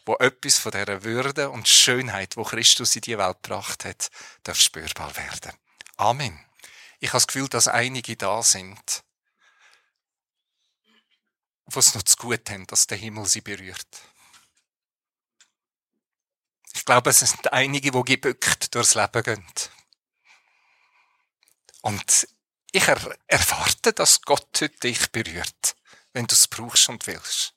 [0.05, 4.09] wo etwas von dieser Würde und Schönheit, wo Christus in die Welt gebracht hat,
[4.43, 5.51] darf spürbar werden.
[5.97, 6.39] Amen.
[6.99, 9.03] Ich habe das Gefühl, dass einige da sind,
[11.67, 13.87] die es noch zu gut haben, dass der Himmel sie berührt.
[16.73, 19.45] Ich glaube, es sind einige, die gebückt durchs Leben gehen.
[21.81, 22.27] Und
[22.77, 25.75] ich er erwarte, dass Gott heute dich berührt,
[26.13, 27.53] wenn du es brauchst und willst.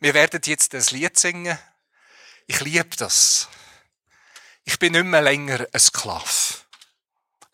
[0.00, 1.58] Wir werden jetzt das Lied singen.
[2.46, 3.48] Ich liebe das.
[4.64, 6.58] Ich bin nicht mehr länger ein Sklave.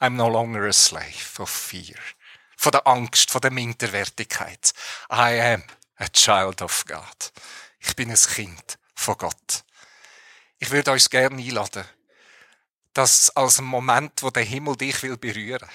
[0.00, 2.00] I'm no longer a slave of fear.
[2.56, 4.74] Von der Angst, von der Minderwertigkeit.
[5.12, 5.64] I am
[5.98, 7.32] a child of God.
[7.78, 9.64] Ich bin ein Kind von Gott.
[10.58, 11.84] Ich würde euch gerne einladen,
[12.92, 15.70] das als Moment, wo der Himmel dich will berühren.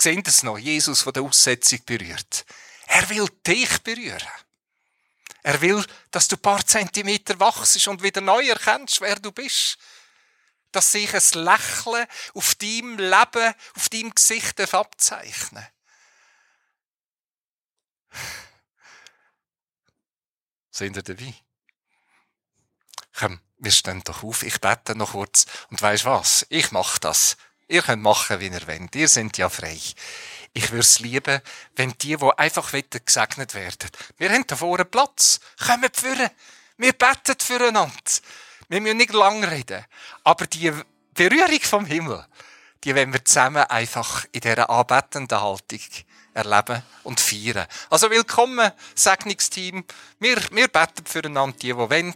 [0.00, 0.58] Sehen es noch?
[0.58, 2.44] Jesus, der der Aussetzung berührt.
[2.86, 4.28] Er will dich berühren.
[5.42, 9.78] Er will, dass du ein paar Zentimeter wachst und wieder neu erkennst, wer du bist.
[10.72, 15.66] Dass sich ein Lächeln auf deinem Leben, auf deinem Gesicht abzeichnen
[20.70, 21.34] Sind ihr dabei?
[23.18, 24.44] Komm, wir stehen doch auf.
[24.44, 25.46] Ich bete noch kurz.
[25.70, 26.46] Und weisst was?
[26.50, 27.36] Ich mach das.
[27.68, 28.96] Ihr könnt machen, wie ihr wollt.
[28.96, 29.78] Ihr seid ja frei.
[30.54, 31.40] Ich würde es lieben,
[31.76, 33.90] wenn die, die einfach gesegnet werden.
[34.16, 35.38] Wir haben da vorne Platz.
[35.64, 36.30] Kommt führen.
[36.78, 37.92] Wir beten füreinander.
[38.68, 39.84] Wir müssen nicht lang reden.
[40.24, 40.72] Aber die
[41.12, 42.24] Berührung vom Himmel,
[42.84, 45.80] die wollen wir zusammen einfach in dieser anbetenden Haltung
[46.32, 47.66] erleben und feiern.
[47.90, 49.84] Also willkommen, Segnungsteam.
[50.20, 52.14] Wir, wir beten füreinander, die, die wollen.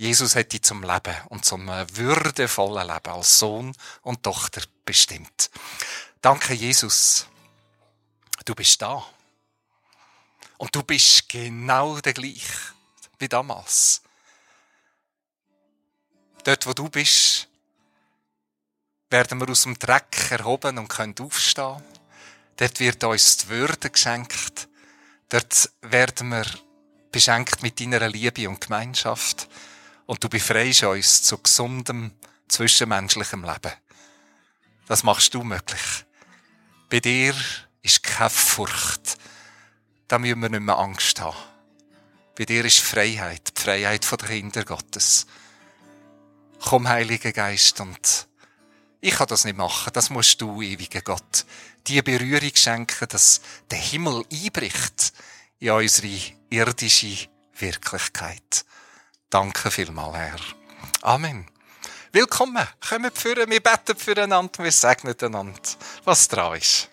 [0.00, 5.50] Jesus hat dich zum Leben und zum würdevollen Leben als Sohn und Tochter bestimmt.
[6.22, 7.26] Danke, Jesus.
[8.46, 9.04] Du bist da.
[10.56, 12.46] Und du bist genau der gleich
[13.18, 14.00] wie damals.
[16.44, 17.46] Dort, wo du bist,
[19.10, 21.84] werden wir aus dem Dreck erhoben und können aufstehen.
[22.56, 24.66] Dort wird uns die Würde geschenkt.
[25.28, 26.46] Dort werden wir
[27.12, 29.46] beschenkt mit deiner Liebe und Gemeinschaft
[30.10, 32.10] und du befreist uns zu gesundem,
[32.48, 33.72] zwischenmenschlichem Leben.
[34.88, 36.04] Das machst du möglich.
[36.88, 37.32] Bei dir
[37.82, 39.16] ist keine Furcht.
[40.08, 41.36] Da müssen wir nicht mehr Angst haben.
[42.36, 45.28] Bei dir ist Freiheit, die Freiheit der Kinder Gottes.
[46.58, 48.26] Komm, Heiliger Geist, und
[49.00, 51.46] ich kann das nicht machen, das musst du, ewiger Gott.
[51.86, 55.12] Die Berührung schenken, dass der Himmel einbricht
[55.60, 56.20] in unsere
[56.50, 58.64] irdische Wirklichkeit.
[59.30, 60.40] Danke vielmal, Herr.
[61.02, 61.46] Amen.
[62.10, 62.66] Willkommen.
[62.88, 65.60] Kommt führen, wir beten füreinander, wir segnen einander,
[66.04, 66.90] was dran ist.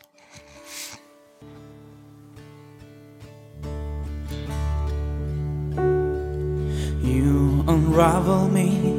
[7.02, 8.94] You unravel me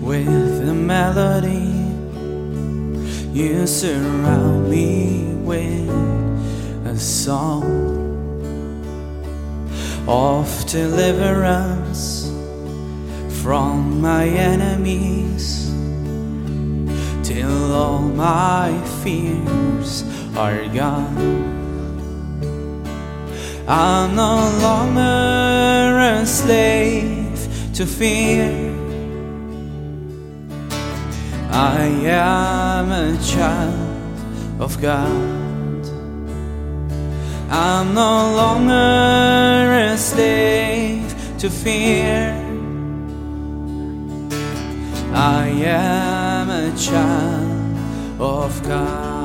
[0.00, 1.72] with a melody.
[3.32, 5.90] You surround me with
[6.86, 8.05] a song
[10.08, 12.30] of deliverance
[13.42, 15.72] from my enemies
[17.22, 20.04] till all my fears
[20.36, 21.56] are gone.
[23.68, 28.74] I'm no longer a slave to fear.
[31.50, 35.45] I am a child of God.
[37.48, 42.34] I'm no longer a slave to fear.
[45.12, 49.15] I am a child of God.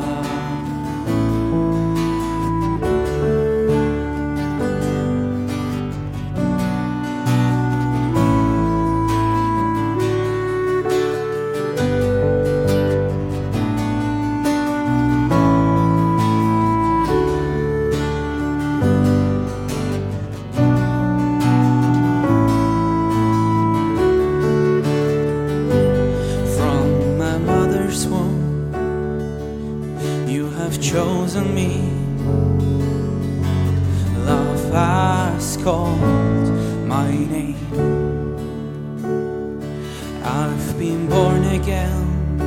[41.61, 42.39] Again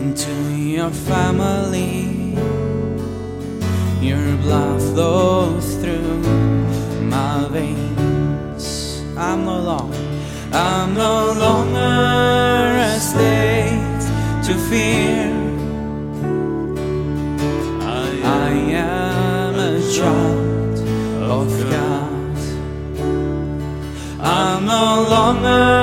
[0.00, 2.34] into your family.
[4.00, 6.22] Your blood flows through
[7.14, 9.02] my veins.
[9.16, 10.04] I'm no longer,
[10.52, 11.94] I'm no longer
[12.90, 14.02] a slave
[14.46, 15.34] to fear.
[18.48, 18.50] I
[18.88, 20.78] am a child
[21.36, 22.36] of God.
[24.20, 25.75] I'm no longer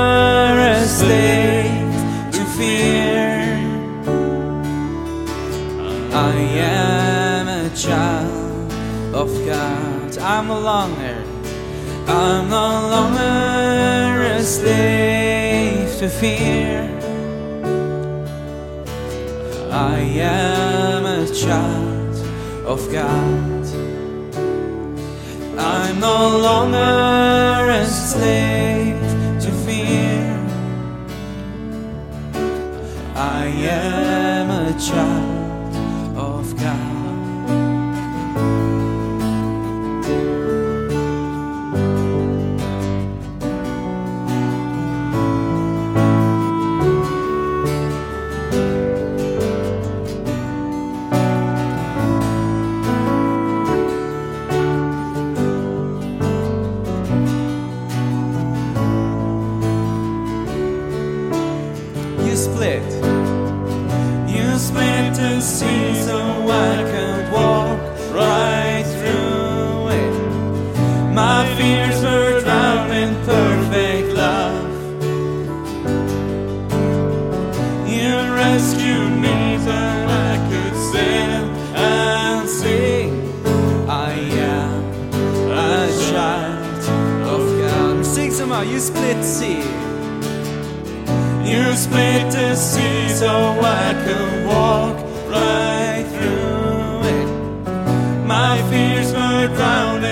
[10.35, 11.23] I'm no longer,
[12.07, 16.89] I'm no longer a slave to fear.
[19.71, 22.15] I am a child
[22.65, 23.63] of God.
[25.55, 27.85] I'm no longer a
[62.43, 62.83] split
[64.27, 66.19] You split the sea so
[66.49, 67.79] I could walk
[68.11, 71.13] right through it.
[71.13, 74.71] My fears were drowned in perfect love.
[77.95, 78.11] You
[78.43, 79.79] rescued me so
[80.27, 83.11] I could stand and sing.
[83.87, 84.11] I
[84.55, 84.83] am
[85.49, 86.83] a child
[87.33, 88.05] of God.
[88.05, 88.65] Sing some more.
[88.65, 89.72] You split sea.
[91.83, 94.95] Split the sea so I could walk
[95.27, 98.25] right through it.
[98.25, 100.05] My fears were drowned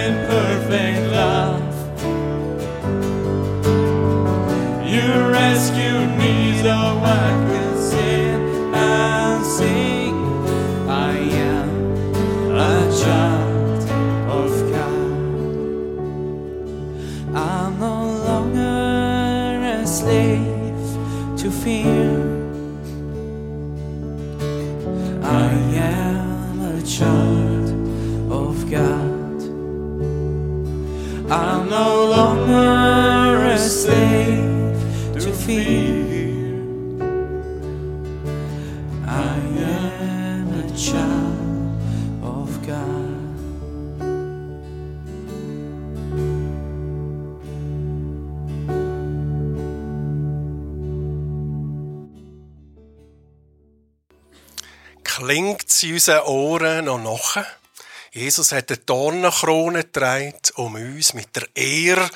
[55.84, 57.46] In unseren Ohren noch nach?
[58.12, 62.10] Jesus hat eine Dornenkrone getragen, um uns mit der Ehre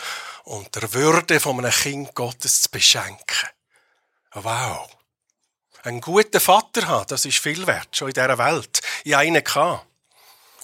[0.43, 3.49] und der Würde von einem Kind Gottes zu beschenken.
[4.33, 4.87] Wow.
[5.83, 8.81] Einen guten Vater haben, das ist viel wert, schon in dieser Welt.
[9.03, 9.87] Ich einen gehabt.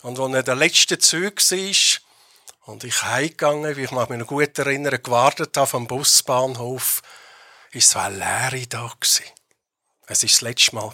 [0.03, 2.01] Und als er der letzten Zug war,
[2.65, 7.01] und ich heimgegangen, wie ich mich noch gut erinnere, gewartet habe am Busbahnhof,
[7.71, 9.25] ist so eine Leere da gewesen.
[10.07, 10.93] Es war das letzte Mal.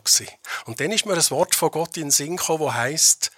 [0.65, 3.31] Und dann ist mir ein Wort von Gott in den Sinn gekommen, das heisst,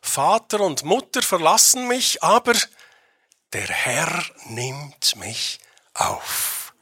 [0.00, 2.54] Vater und Mutter verlassen mich, aber
[3.52, 5.58] der Herr nimmt mich
[5.94, 6.74] auf.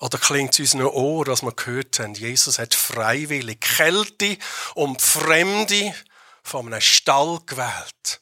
[0.00, 4.38] Oder klingt es unseren Ohr, dass wir gehört haben, Jesus hat freiwillig Kälte
[4.74, 5.94] und Fremde
[6.42, 8.20] von einem Stall gewählt,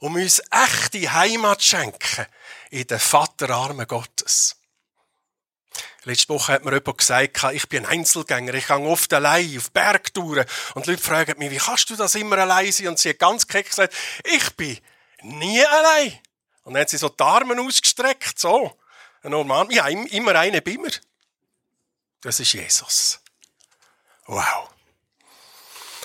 [0.00, 2.26] um uns echte Heimat zu schenken
[2.70, 4.56] in den Vaterarmen Gottes.
[6.04, 9.70] Letzte Woche hat mir jemand gesagt, ich bin ein Einzelgänger, ich gehe oft allein auf
[9.70, 10.46] Bergtouren.
[10.74, 12.88] Und die Leute fragen mich, wie kannst du das immer allein sein?
[12.88, 13.94] Und sie hat ganz keck gesagt,
[14.24, 14.78] ich bin
[15.22, 16.18] nie allein.
[16.64, 18.76] Und dann hat sie so die Arme ausgestreckt, so.
[19.22, 20.92] Normal, ja, immer eine bei mir.
[22.22, 23.20] Das ist Jesus.
[24.26, 24.70] Wow.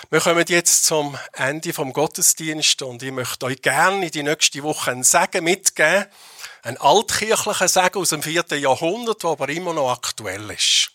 [0.10, 4.62] Wir kommen jetzt zum Ende vom Gottesdienst und ich möchte euch gerne in die nächste
[4.64, 6.06] Woche einen Segen mitgeben.
[6.66, 10.92] Ein altkirchlicher Segen aus dem vierten Jahrhundert, der aber immer noch aktuell ist.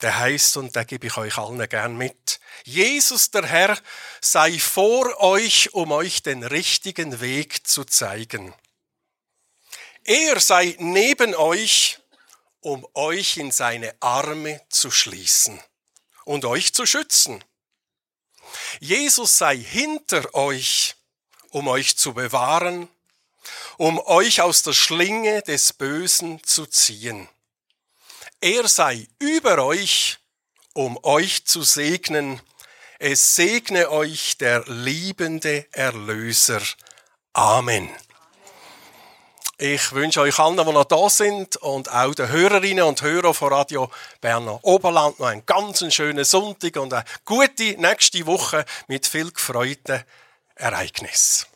[0.00, 2.40] Der heißt und da gebe ich euch allen gern mit.
[2.64, 3.78] Jesus, der Herr,
[4.22, 8.54] sei vor euch, um euch den richtigen Weg zu zeigen.
[10.02, 11.98] Er sei neben euch,
[12.60, 15.60] um euch in seine Arme zu schließen
[16.24, 17.44] und euch zu schützen.
[18.80, 20.96] Jesus sei hinter euch,
[21.50, 22.88] um euch zu bewahren,
[23.76, 27.28] um euch aus der Schlinge des Bösen zu ziehen.
[28.40, 30.18] Er sei über euch,
[30.74, 32.40] um euch zu segnen.
[32.98, 36.62] Es segne euch der liebende Erlöser.
[37.32, 37.88] Amen.
[39.60, 43.52] Ich wünsche euch allen, die noch da sind und auch den Hörerinnen und Hörern von
[43.52, 43.90] Radio
[44.20, 50.04] Berner Oberland noch einen ganz schönen Sonntag und eine gute nächste Woche mit viel gefreuten
[50.54, 51.46] Ereignissen.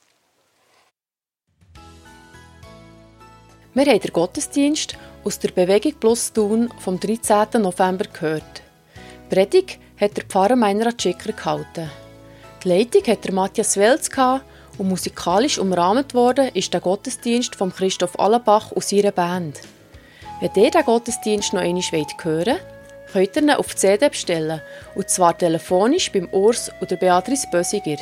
[3.74, 7.62] Wir haben den Gottesdienst aus der Bewegung Plus Thun vom 13.
[7.62, 8.62] November gehört.
[9.30, 11.90] Die Predigt hat der Pfarrer Meinrad Schicker gehalten.
[12.62, 14.44] Die Leitung hat der Matthias Welz gehabt
[14.76, 19.58] und musikalisch umrahmt worden ist der Gottesdienst von Christoph Allenbach aus ihrer Band.
[20.42, 22.60] Wenn ihr den Gottesdienst noch einmal hören wollt,
[23.10, 24.60] könnt ihr ihn auf die CD bestellen,
[24.94, 27.96] und zwar telefonisch beim Urs oder Beatrice Bösiger.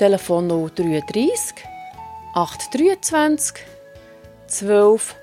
[0.00, 1.54] Telefon 033
[2.34, 3.75] 823
[4.48, 5.14] 12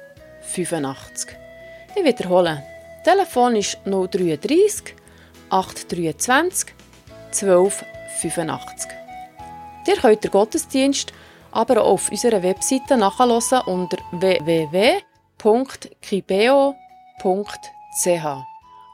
[0.42, 1.36] 85.
[1.96, 2.64] Ich wiederhole.
[3.04, 4.96] Telefon ist 033
[5.50, 6.74] 823
[7.32, 7.86] 12
[8.22, 8.92] 85.
[9.88, 11.14] Ihr könnt den Gottesdienst
[11.54, 14.94] aber auch auf unserer Webseite nachhören unter www.kibeo.ch.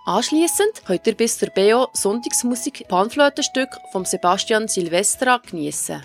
[0.05, 6.03] Anschliessend könnt ihr bis zur Beo Sonntagsmusik Panflötenstück von Sebastian Silvestra geniessen.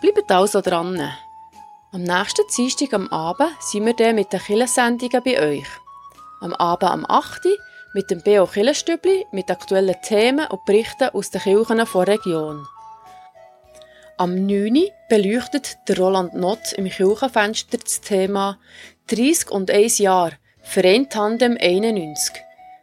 [0.00, 1.12] Bleibt also dran.
[1.92, 5.66] Am nächsten Dienstag am Abend sind wir dann mit den Kirchensendungen bei euch.
[6.40, 7.44] Am Abend am 8.
[7.46, 7.56] Uhr
[7.94, 8.46] mit dem B.O.
[8.46, 12.64] Killenstübli mit aktuellen Themen und Berichten aus den Kirchen der Region.
[14.18, 14.84] Am 9.
[15.08, 18.56] beleuchtet der Roland Nott im Kirchenfenster das Thema
[19.08, 20.30] 30 und 1 Jahr
[20.62, 22.36] Verein Tandem 91.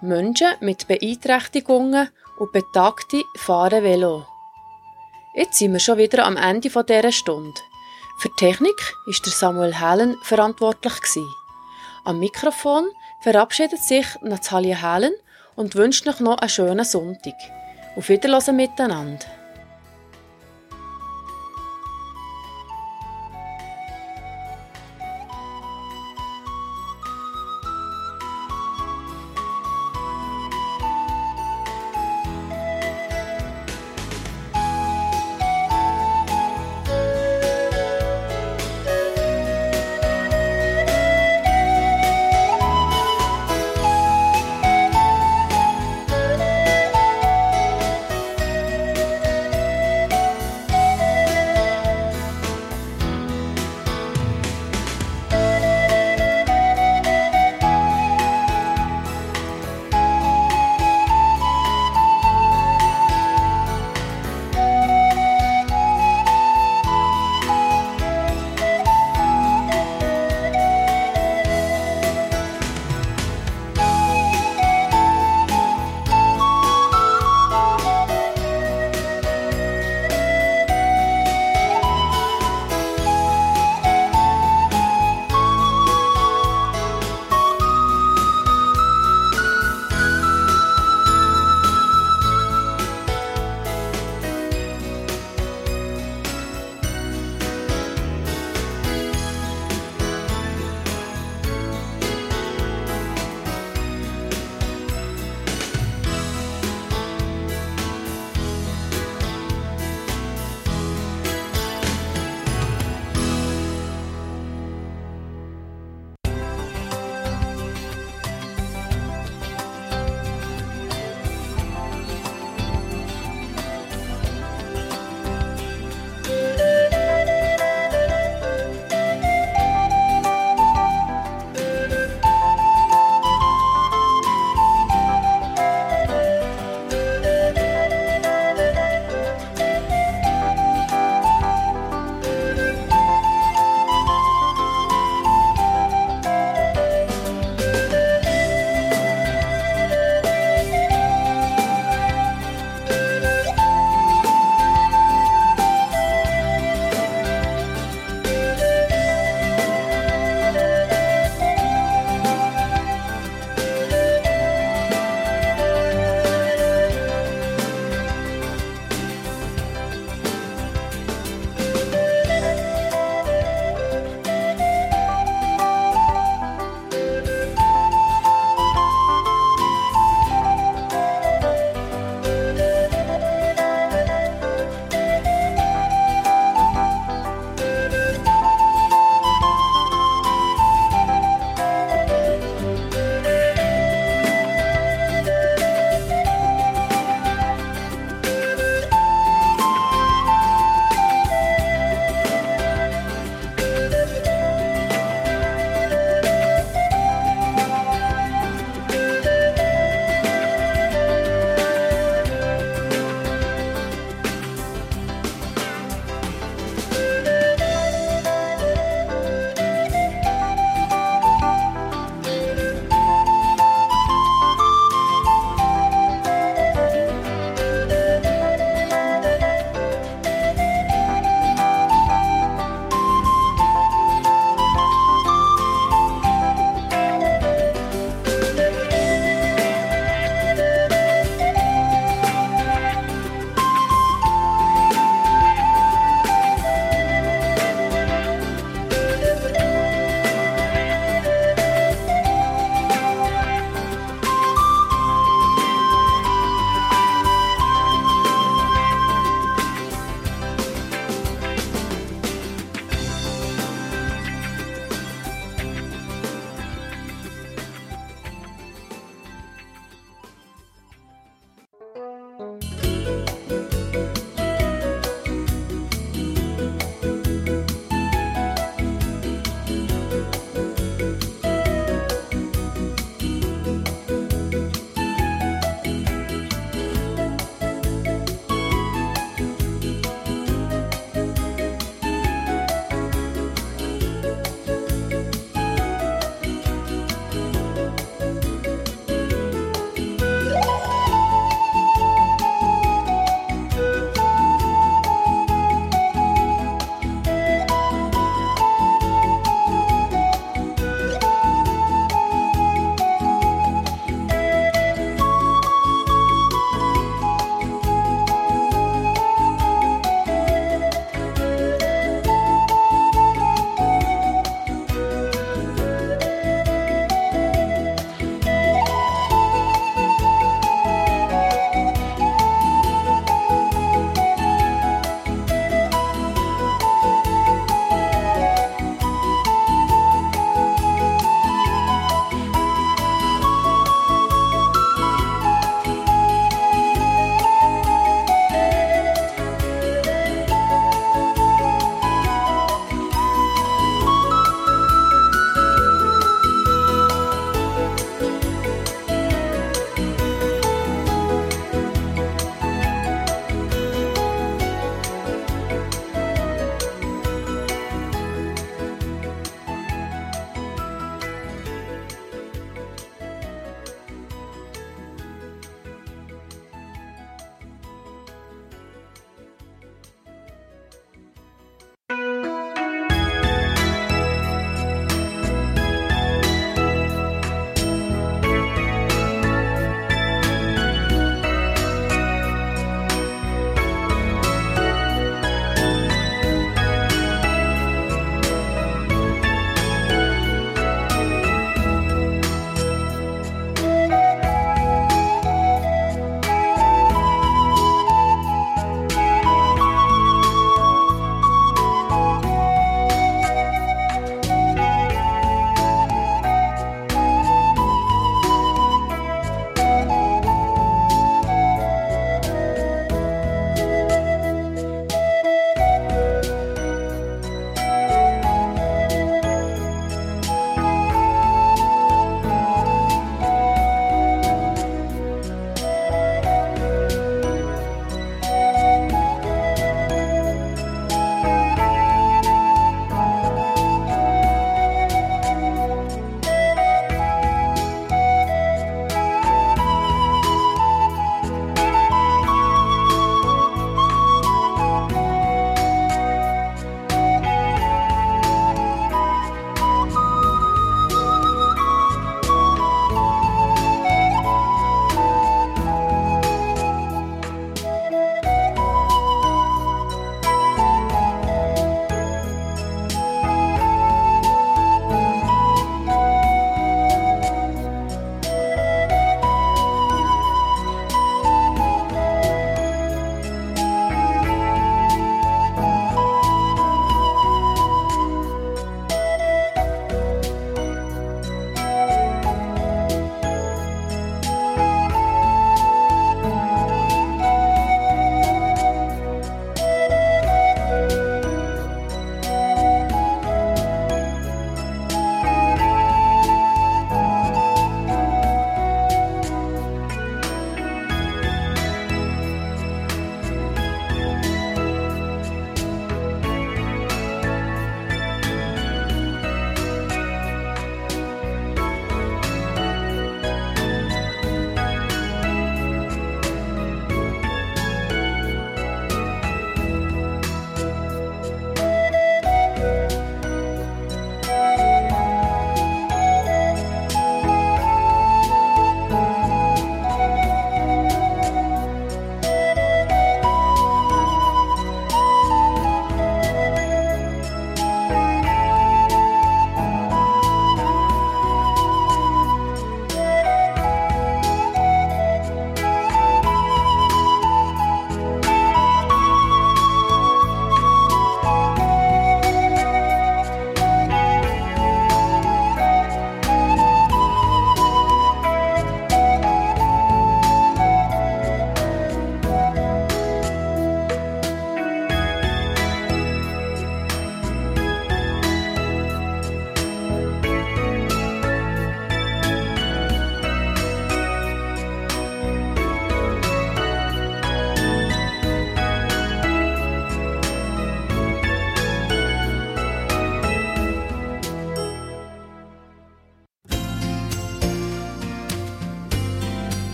[0.00, 2.08] Menschen mit Beeinträchtigungen
[2.40, 4.26] und Betagte fahren Velo.
[5.36, 7.60] Jetzt sind wir schon wieder am Ende dieser Stunde.
[8.20, 11.32] Für die Technik ist der Samuel Helen verantwortlich gewesen.
[12.04, 12.90] Am Mikrofon
[13.20, 15.12] verabschiedet sich Natalia Helen
[15.54, 17.34] und wünscht euch noch einen schönen Sonntag.
[17.94, 19.24] Auf Wiedersehen miteinander.